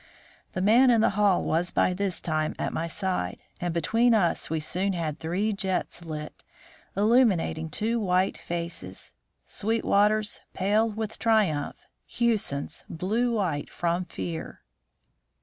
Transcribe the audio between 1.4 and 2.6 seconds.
was by this time